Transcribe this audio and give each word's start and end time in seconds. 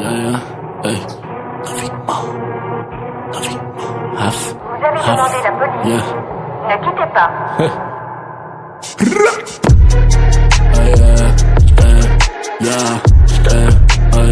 Yeah, 0.00 0.16
yeah. 0.16 0.40
Hey. 0.82 0.96
Noviquement. 1.64 2.22
Noviquement. 3.32 4.16
Half. 4.16 4.38
Vous 4.54 4.84
avez 4.86 5.00
demandé 5.00 5.38
la 5.44 5.52
police. 5.52 5.84
Yeah. 5.84 6.04
Ne 6.68 6.74
quittez 6.84 7.08
pas. 7.12 7.30
Oh. 7.58 7.72
Yeah. 12.62 13.00
Oh 14.12 14.30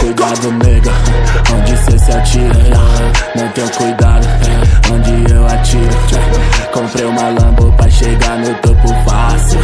cuidado, 0.00 0.52
nega. 0.52 0.92
Onde 1.52 1.76
cê 1.76 1.98
se 1.98 2.12
atira? 2.12 2.54
Não 3.36 3.48
tenho 3.48 3.70
cuidado. 3.70 4.26
Onde 4.92 5.32
eu 5.32 5.46
atiro? 5.46 6.72
Comprei 6.72 7.04
uma 7.06 7.28
Lambo 7.28 7.72
pra 7.72 7.90
chegar 7.90 8.38
no 8.38 8.54
topo 8.56 8.88
fácil. 9.04 9.60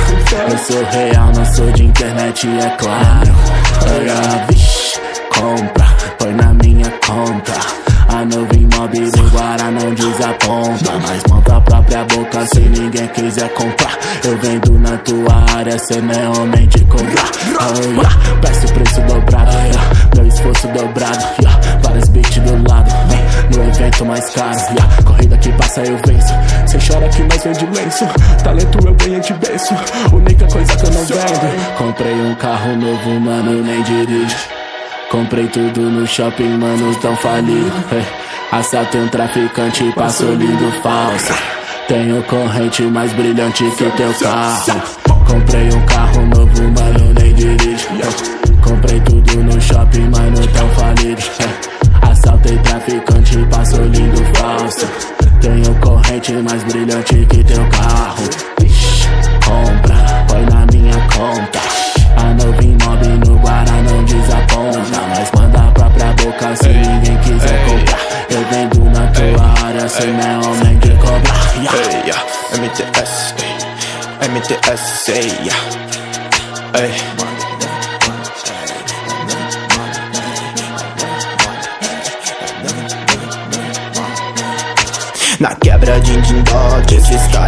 Eu 0.50 0.59
sou 0.59 0.84
real, 0.91 1.32
não 1.34 1.55
sou 1.55 1.73
de 1.73 1.84
internet, 1.84 2.46
é 2.46 2.70
claro. 2.78 3.34
Olha, 3.83 4.46
vixe, 4.48 5.00
compra, 5.30 5.86
põe 6.19 6.33
na 6.34 6.55
minha 6.55 6.91
conta. 7.06 7.52
A 8.09 8.24
nova 8.24 8.55
imóvel 8.55 9.28
Guará 9.33 9.70
não 9.70 9.95
desaponta. 9.95 10.92
Mas 11.06 11.22
monta 11.30 11.56
a 11.56 11.60
própria 11.60 12.05
boca 12.05 12.47
se 12.47 12.60
ninguém 12.60 13.06
quiser 13.08 13.48
comprar. 13.55 13.98
Eu 14.24 14.38
vendo 14.38 14.78
na 14.78 14.97
tua 14.98 15.45
área, 15.56 15.78
cê 15.78 16.00
não 16.00 16.14
é 16.14 16.28
homem 16.38 16.66
de 16.69 16.84
comprar. 16.86 17.30
Yeah. 17.78 18.19
Peço 18.41 18.72
preço 18.72 19.00
dobrado, 19.02 19.52
meu 20.16 20.27
esforço 20.27 20.69
dobrado. 20.69 21.24
Várias 21.83 22.08
beats 22.08 22.38
do 22.38 22.69
lado, 22.69 22.91
yeah. 23.10 23.27
No 23.54 23.68
evento 23.68 24.04
mais 24.04 24.30
caro. 24.30 24.58
Corrida 25.04 25.36
que 25.38 25.52
passa 25.52 25.80
eu 25.82 25.96
venço. 26.06 26.34
Cê 26.66 26.78
chora 26.78 27.08
que 27.08 27.22
mais 27.22 27.42
vende 27.42 27.66
lenço. 27.66 28.05
Talento 28.42 28.78
eu 28.86 28.94
ganhei 28.94 29.20
de 29.20 29.32
berço. 29.34 29.74
Única 30.12 30.46
coisa 30.46 30.77
que 30.77 30.86
eu 30.86 30.90
não 30.90 31.05
vendo. 31.05 31.77
Comprei 31.78 32.14
um 32.14 32.34
carro 32.34 32.77
novo, 32.77 33.20
mano, 33.20 33.62
nem 33.62 33.82
dirijo. 33.82 34.36
Comprei 35.10 35.46
tudo 35.48 35.80
no 35.80 36.06
shopping, 36.06 36.58
mano, 36.58 36.94
tão 36.96 37.16
falido. 37.16 37.72
Hey. 37.90 38.05
Assaltei 38.52 39.00
um 39.00 39.08
traficante, 39.08 39.92
passou 39.94 40.34
lindo 40.34 40.70
falso. 40.83 41.33
Tenho 41.86 42.22
corrente 42.24 42.83
mais 42.83 43.12
brilhante 43.14 43.64
que 43.70 43.90
teu 43.90 44.12
carro. 44.14 44.83
Comprei 45.27 45.68
um 45.68 45.86
carro 45.86 46.27
novo, 46.27 46.62
mano, 46.62 47.14
nem 47.18 47.34
dirijo. 47.34 47.88
Hey. 47.92 48.38
Comprei 48.62 49.00
tudo 49.00 49.44
no 49.44 49.60
shopping, 49.60 50.10
mano, 50.10 50.38
tua 69.98 70.06
área, 70.06 70.06
cê 70.06 70.06
não 70.06 70.20
é 70.20 70.46
homem 70.46 70.78
de 70.78 70.91
cobrar. 70.98 71.54
Yeah. 71.56 71.77
Hey, 71.77 72.02
yeah. 72.06 72.22
MTS, 72.54 73.34
hey. 73.38 74.28
MTS, 74.28 75.08
hey, 75.08 75.28
yeah. 75.44 75.62
Hey. 76.74 76.92
Na 85.40 85.55
quebra 85.55 86.00
de 86.00 86.42
dó, 86.42 86.80
desses 86.88 87.27
cara 87.33 87.47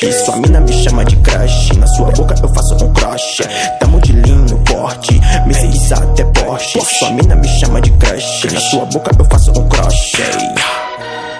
Sua 0.00 0.36
mina 0.38 0.60
me 0.60 0.72
chama 0.72 1.04
de 1.04 1.16
crush 1.16 1.76
Na 1.76 1.86
sua 1.86 2.10
boca 2.12 2.34
eu 2.42 2.48
faço 2.54 2.74
um 2.82 2.92
crush 2.92 3.42
Tamo 3.78 4.00
de 4.00 4.12
no 4.12 4.58
porte 4.60 5.20
Mercedes 5.46 5.92
até 5.92 6.24
Porsche 6.24 6.80
Sua 6.80 7.10
mina 7.10 7.36
me 7.36 7.46
chama 7.46 7.80
de 7.82 7.90
crush 7.92 8.46
Na 8.52 8.60
sua 8.60 8.86
boca 8.86 9.10
eu 9.18 9.24
faço 9.26 9.50
um 9.50 9.68
crush. 9.68 10.12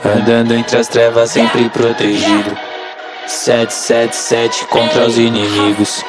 Andando 0.04 0.54
entre 0.54 0.78
as 0.78 0.88
trevas, 0.88 1.30
sempre 1.30 1.68
protegido. 1.68 2.56
777 3.26 4.64
contra 4.66 5.06
os 5.06 5.18
inimigos. 5.18 6.02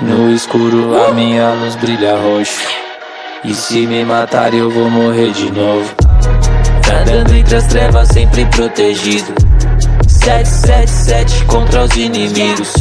No 0.00 0.32
escuro, 0.32 0.96
a 1.04 1.12
minha 1.12 1.52
luz 1.54 1.74
brilha 1.76 2.16
roxo. 2.16 2.68
E 3.44 3.52
se 3.54 3.86
me 3.86 4.04
matar, 4.04 4.54
eu 4.54 4.70
vou 4.70 4.88
morrer 4.88 5.32
de 5.32 5.50
novo. 5.50 5.92
Andando 6.88 7.34
entre 7.34 7.56
as 7.56 7.66
trevas, 7.66 8.08
sempre 8.08 8.46
protegido. 8.46 9.34
777 10.26 11.44
contra 11.44 11.84
os 11.84 11.94
inimigos. 11.94 12.74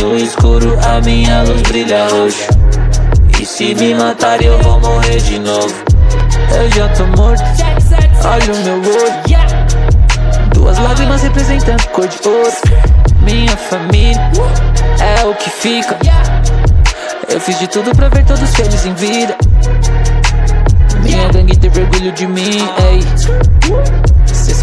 No 0.00 0.16
escuro, 0.16 0.78
a 0.86 1.00
minha 1.00 1.42
luz 1.42 1.60
brilha 1.62 2.06
roxo. 2.06 2.46
E 3.40 3.44
se 3.44 3.74
me 3.74 3.92
matar, 3.96 4.40
eu 4.40 4.56
vou 4.62 4.78
morrer 4.78 5.16
de 5.16 5.40
novo. 5.40 5.74
Eu 6.54 6.70
já 6.70 6.88
tô 6.90 7.04
morto. 7.20 7.42
Olha 8.24 8.54
o 8.54 8.64
meu 8.64 8.76
olho. 8.76 10.54
Duas 10.54 10.78
lágrimas 10.78 11.22
representando 11.22 11.84
cor 11.88 12.06
de 12.06 12.28
ouro. 12.28 12.52
Minha 13.22 13.56
família 13.56 14.30
é 15.00 15.26
o 15.26 15.34
que 15.34 15.50
fica. 15.50 15.98
Eu 17.28 17.40
fiz 17.40 17.58
de 17.58 17.66
tudo 17.66 17.90
pra 17.90 18.08
ver 18.08 18.24
todos 18.24 18.54
felizes 18.54 18.86
em 18.86 18.94
vida. 18.94 19.36
Minha 21.02 21.26
gangue 21.26 21.56
teve 21.56 21.80
orgulho 21.80 22.12
de 22.12 22.26
mim, 22.28 22.58
ei. 22.88 22.91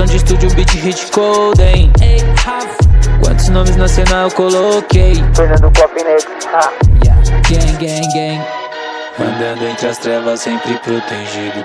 De 0.09 0.15
estúdio, 0.15 0.49
beat, 0.55 0.71
hit, 0.71 1.11
hein. 1.61 1.91
Quantos 3.23 3.49
nomes 3.49 3.75
nacional 3.75 4.27
eu 4.27 4.31
coloquei? 4.31 5.13
Fernando 5.35 5.71
Pop 5.71 5.93
Negro. 5.93 6.31
Gang, 7.47 7.77
gang, 7.77 8.07
gang. 8.13 8.41
Andando 9.19 9.67
entre 9.67 9.87
as 9.87 9.99
trevas, 9.99 10.41
sempre 10.41 10.73
protegido. 10.79 11.63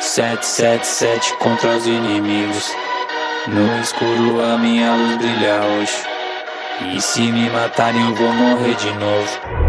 777 0.00 1.34
contra 1.38 1.76
os 1.76 1.86
inimigos. 1.86 2.74
No 3.46 3.80
escuro 3.80 4.42
a 4.42 4.58
minha 4.58 4.92
luz 4.92 5.18
brilha 5.18 5.60
roxo. 5.60 6.04
E 6.92 7.00
se 7.00 7.20
me 7.30 7.48
matarem 7.50 8.00
eu 8.08 8.14
vou 8.16 8.32
morrer 8.32 8.74
de 8.74 8.92
novo. 8.94 9.59